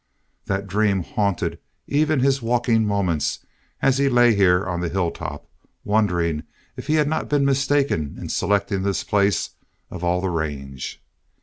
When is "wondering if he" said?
5.83-6.95